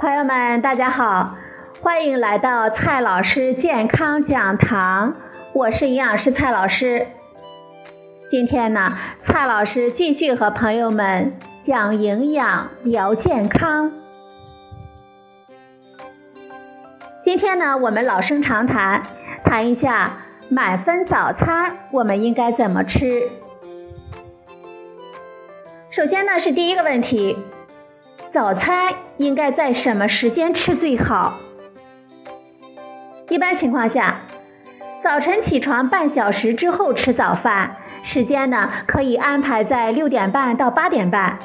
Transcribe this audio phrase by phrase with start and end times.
[0.00, 1.36] 朋友们，大家好，
[1.82, 5.14] 欢迎来到蔡老师健康讲堂，
[5.52, 7.06] 我是营养师蔡老师。
[8.30, 13.92] 今天呢，蔡老师继续和朋友们讲营养、聊健康。
[17.22, 19.02] 今天呢，我们老生常谈，
[19.44, 20.12] 谈一下
[20.48, 23.28] 满分早餐我们应该怎么吃。
[25.90, 27.36] 首先呢，是第一个问题。
[28.32, 31.40] 早餐应该在什么时间吃最好？
[33.28, 34.20] 一般情况下，
[35.02, 41.40] 早晨起床半小时之后吃早饭，时间呢可以安排在六点半到八点半。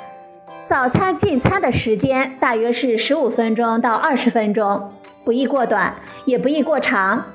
[0.67, 4.91] 早餐进餐的时间大约是十五分钟到二十分钟，
[5.23, 7.25] 不宜过短，也不宜过长。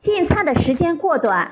[0.00, 1.50] 进餐的时间过短，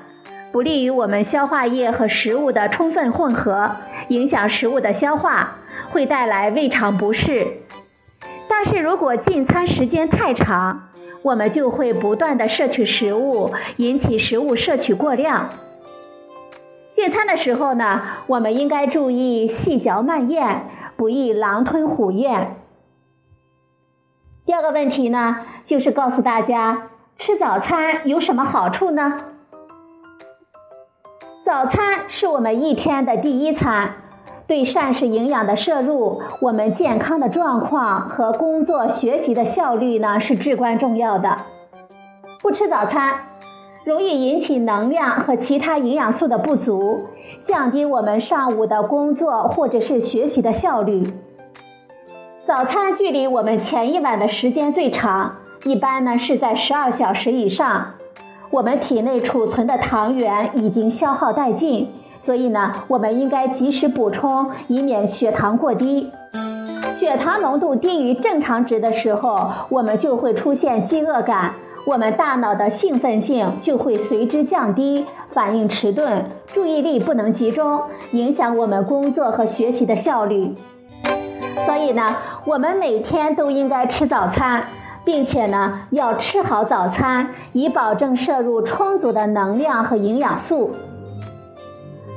[0.51, 3.69] 不利于我们消化液和食物的充分混合，
[4.07, 5.57] 影响食物的消化。
[5.89, 7.47] 会带来胃肠不适，
[8.47, 10.89] 但是如果进餐时间太长，
[11.21, 15.49] 我们就会不断的摄取食物，引起食物摄取过量。
[16.93, 20.61] 进餐的时候呢，我们应该注意细嚼慢咽，
[20.95, 22.57] 不宜狼吞虎咽。
[24.45, 29.13] 第二个问题呢，就是告诉大家吃早餐有什么好处呢？
[31.45, 33.93] 早餐是我们一天的第一餐。
[34.47, 41.35] 对膳食营养的摄入，我们健康的状况和工作学习的效率呢是至关重要的。
[42.41, 43.15] 不吃早餐，
[43.83, 47.07] 容易引起能量和其他营养素的不足，
[47.43, 51.03] 降低我们上午的工作或者是学习的效率。
[52.45, 57.95] 早餐距离我们前一晚的时间最长，一般呢是在十二小时以上，
[58.49, 61.89] 我们体内储存的糖原已经消耗殆尽。
[62.19, 66.11] 所以呢，我们应该及时补充，以免血糖过低。
[66.93, 71.53] 血糖浓度低于正常值的时候，我们就会出现饥饿感，
[71.85, 80.55] 我们大脑的兴奋性就会随之降低，反应迟钝，注意力不能集中，影响我们工作和学习的效率。
[81.65, 84.63] 所以呢，我们每天都应该吃早餐，
[85.05, 90.71] 并且呢，要吃好早餐，以保证摄入充足的能量和营养素。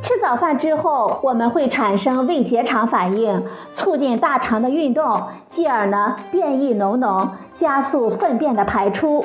[0.03, 3.45] 吃早饭之后，我们会产生胃结肠反应，
[3.75, 9.25] 促进大肠的运动，继而呢便意浓浓，加速粪便的排出。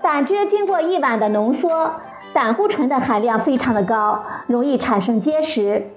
[0.00, 1.92] 胆汁经过一晚的浓缩，
[2.32, 5.88] 胆固醇的含量非常的高，容易产生结石。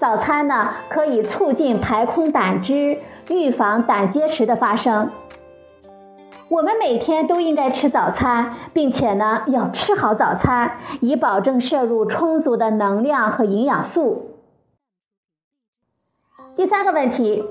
[0.00, 2.98] 早餐呢可以促进排空胆汁，
[3.28, 5.10] 预防胆结石的发生。
[6.48, 14.36] 我们每天都应该吃早餐，并且呢要吃好早餐，以保证摄入充足的能量和营养素。
[16.56, 17.44] 第三个问题，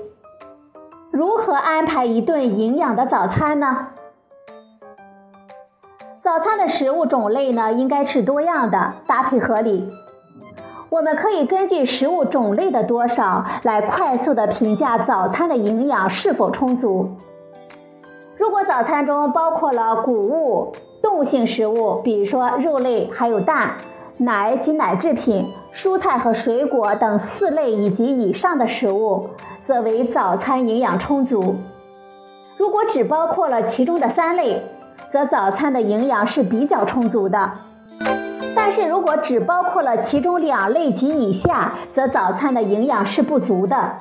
[1.10, 3.88] 如何安排一顿营养的早餐呢？
[6.22, 9.90] 早餐的食物种类呢应该是多样的，搭配合理。
[10.88, 17.16] 我们可以根据食物种类的多少来快速的评价早餐的营养是否充足。
[18.46, 23.72] 如果早餐中包括了谷物、动物性食物，比如说肉类、还有蛋、
[24.18, 29.30] 奶及奶制品、蔬菜和水果等四类以及以上的食物，
[29.64, 31.56] 则为早餐营养充足。
[32.56, 34.62] 如果只包括了其中的三类，
[35.12, 37.50] 则早餐的营养是比较充足的。
[38.54, 43.94] 但是如果只包括了其中两类及以下，则早餐的营养是不足的。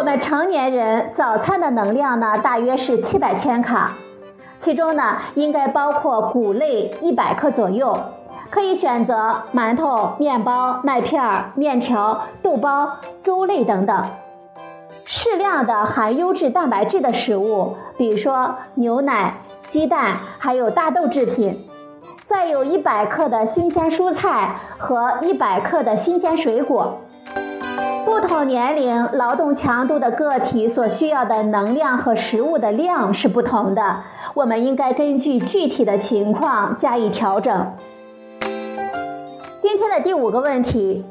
[0.00, 3.92] 我们成年人早餐的能量呢，大约是七百千卡，
[4.58, 7.94] 其中呢应该包括谷类一百克左右，
[8.48, 11.22] 可以选择馒头、面包、麦片、
[11.54, 12.92] 面条、豆包、
[13.22, 14.02] 粥类等等。
[15.04, 19.34] 适量的含优质蛋白质的食物，比如说牛奶、
[19.68, 21.68] 鸡蛋，还有大豆制品。
[22.24, 27.02] 再有一百克的新鲜蔬菜和一百克的新鲜水果。
[28.04, 34.02] 不同年龄、劳动强度的个体所需要的能量和食物的量是不同的，
[34.34, 37.72] 我们应该根据具体的情况加以调整。
[39.60, 41.04] 今天的第五个问题，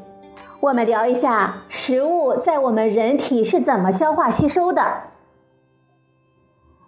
[0.60, 4.82] 我们聊一下食物在我们人体是怎么消化吸收的。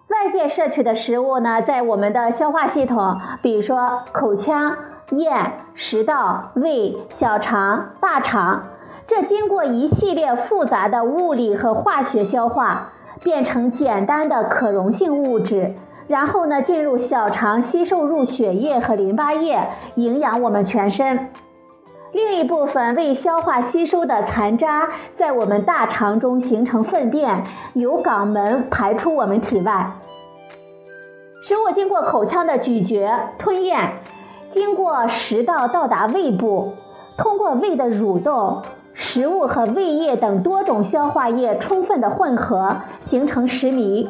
[0.09, 4.77] 外界摄取的食物呢，在我们的消化系统，比如说口腔、
[5.13, 8.63] 咽、食道、胃、小肠、大肠。
[9.07, 15.75] 这经过一系列复杂的物理和化学消化，变成简单的可溶性物质，
[16.07, 21.29] 然后呢进入小肠吸收入血液和淋巴液，营养我们全身。
[22.13, 29.93] 另一部分未消化吸收的残渣在我们大肠中形成粪便，由肛门排出我们体外。
[31.43, 33.95] 食物经过口腔的咀嚼、吞咽，
[34.51, 36.75] 经过食道到达胃部，
[37.17, 38.63] 通过胃的蠕动，
[39.15, 44.09] 食物和胃液等多种消化液充分的混合，形成食糜。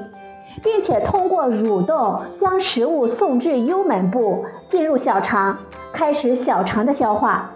[0.62, 5.58] 并且通过蠕动将食物送至幽门部，进入小肠，
[5.93, 7.50] 开始小肠的消化。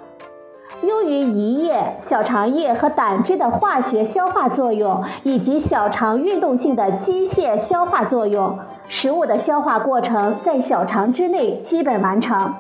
[0.83, 8.59] 由于胰液、小肠液和胆汁的化学消化作用，以及小肠运动性的机械消化作用，
[8.89, 12.53] 食物的消化过程在小肠之内基本完成。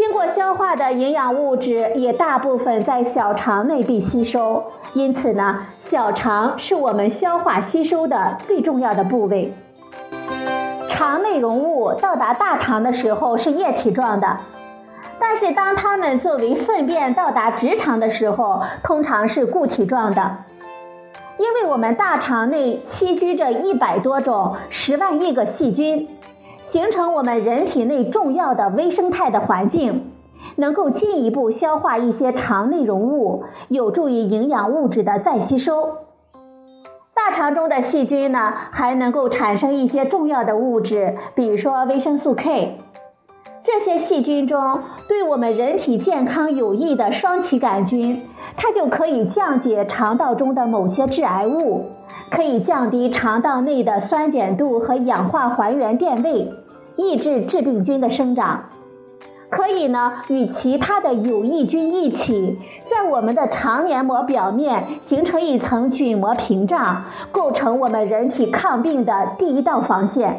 [0.00, 4.64] 经过消化的营养物质也大部分在小肠内被吸收，
[4.94, 9.52] 因此呢，小肠是我们消化吸收的最重要的部位。
[10.88, 14.38] 肠内容物到达大肠的时候是液体状的，
[15.18, 20.34] 但是当它们作为粪便到达直肠的时候，通常是固体状的。
[21.36, 26.08] 因为我们大肠内栖居着一百多种、十万亿个细菌。
[26.62, 30.10] 形成我们人体内重要的微生态的环境，
[30.56, 35.96] 能够进一步消化一些肠内容物，有助于营养物质的再吸收。
[37.14, 42.78] 大肠中的细菌呢，还能够产生一些重要的物质，比如说维生素 K。
[43.62, 48.22] 这些细菌中，对我们人体健康有益的双歧杆菌，
[48.56, 51.86] 它就可以降解肠道中的某些致癌物。
[52.30, 56.52] 可以降低肠道内的酸碱度和氧化还原电位，
[56.94, 58.66] 抑制致病菌的生长。
[59.48, 62.56] 可以呢，与其他的有益菌一起，
[62.88, 67.02] 在我们的肠黏膜表面形成一层菌膜屏障，
[67.32, 70.38] 构成我们人体抗病的第一道防线。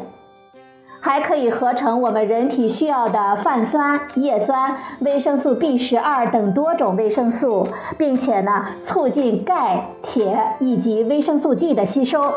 [1.04, 7.66] 还可以合成我们人体需要的泛酸、叶酸、维生素 B 十二等多种维生素，
[7.98, 12.32] 并且呢，促进钙、铁以及维生素 D 的吸收。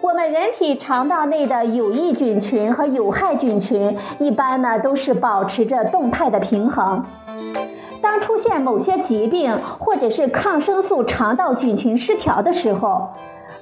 [0.00, 7.04] 我们人体肠道内的有益菌群和有害菌群一般呢都是保持着动态的平衡。
[8.00, 13.08] 当出现某些疾病或者是抗生素肠道菌群失调的时候，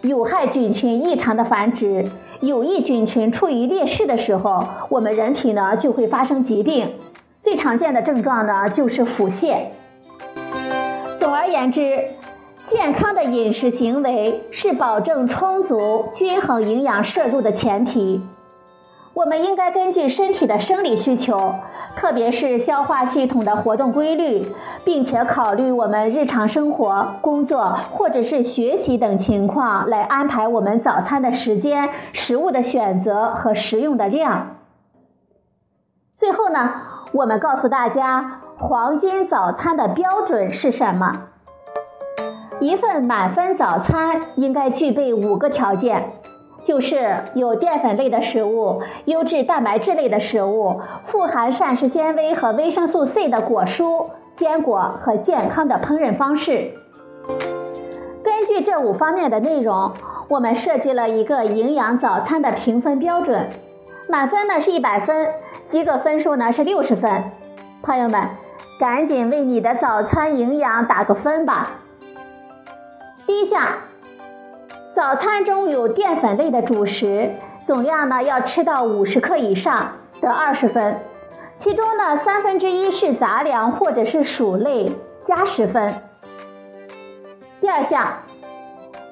[0.06, 2.04] 有害菌群异常的繁殖。
[2.40, 6.92] 有益菌群处于劣势的时候，我们人体呢就会发生疾病。
[7.42, 9.56] 最常见的症状呢就是腹泻。
[11.18, 11.98] 总而言之，
[12.66, 18.20] 健康的饮食行为是保证充足均衡营养摄入的前提。
[19.16, 21.54] 我们应该根据身体的生理需求，
[21.96, 24.46] 特别是消化系统的活动规律，
[24.84, 34.58] 并且考虑我们日常生活、工作或者是学习等情况，来安排我们早餐的时间、食物的选择和食用的量。
[36.12, 36.74] 最后呢，
[37.12, 41.22] 我们告诉大家，黄金早餐的标准是什么？
[42.60, 46.10] 一份满分早餐应该具备五个条件。
[46.66, 56.72] 就是有淀粉类的食物、优质蛋白质类的食物、富含膳食纤维和维生素 C 的果蔬、坚果和健康的烹饪方式。
[58.24, 59.92] 根据这五方面的内容，
[60.26, 63.46] 我们设计了一个营养早餐的评分标准。
[64.08, 65.28] 满分呢是一百分，
[65.68, 67.30] 及格分数呢是六十分。
[67.80, 68.28] 朋友们，
[68.80, 71.70] 赶紧为你的早餐营养打个分吧。
[73.24, 73.68] 第一项。
[74.96, 77.30] 早餐中有淀粉类的主食，
[77.66, 80.98] 总量呢要吃到五十克以上，得二十分。
[81.58, 84.90] 其中呢三分之一是杂粮或者是薯类，
[85.22, 85.92] 加十分。
[87.60, 88.10] 第二项，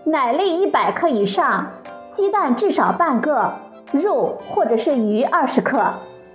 [0.05, 1.67] 奶类一百克以上，
[2.11, 3.53] 鸡蛋至少半个，
[3.93, 5.85] 肉或者是鱼二十克，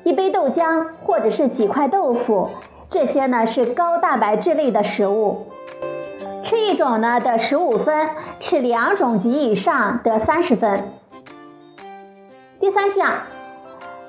[0.03, 2.51] 一杯豆浆或者是几块豆腐，
[2.91, 5.47] 这些呢是高蛋白质类的食物。
[6.49, 10.83] 吃一种呢得十五分，吃两种及以上得三十分。
[12.59, 13.13] 第三项，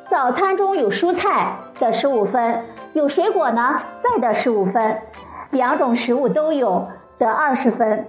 [0.09, 5.03] 早餐中有蔬菜得十五分，有水果呢再得十五分，
[5.51, 8.07] 两种食物都有得二十分。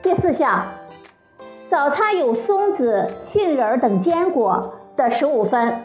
[0.00, 0.64] 第四项，
[1.68, 5.82] 早餐有松子、杏仁等坚果得十五分，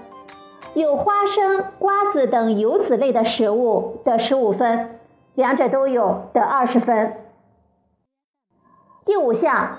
[0.75, 4.99] 有花生、瓜子等油脂类的食物得十五分。
[5.39, 7.13] 两者都有得二十分。
[9.05, 9.77] 第五项，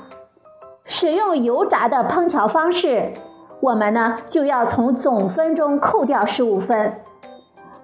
[0.87, 3.13] 使用油炸的烹调方式，
[3.61, 7.03] 我们呢就要从总分中扣掉十五分。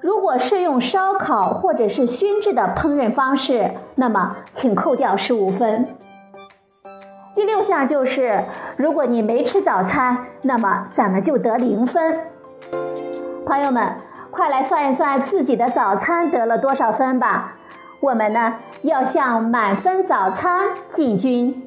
[0.00, 5.86] 如果是用烧烤或者是熏制的烹饪方式，那么请扣掉十五分。
[7.34, 8.42] 第六项就是，
[8.78, 12.20] 如果你没吃早餐，那么咱们就得零分。
[13.44, 13.96] 朋友们。
[14.36, 17.54] 快来算一算自己的早餐得了多少分吧。
[18.00, 21.66] 我们呢要向满分早餐进军。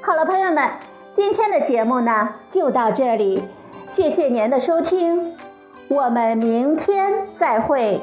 [0.00, 0.70] 好了，朋友们，
[1.16, 3.42] 今天的节目呢就到这里，
[3.88, 5.36] 谢谢您的收听，
[5.88, 8.00] 我们明天再会。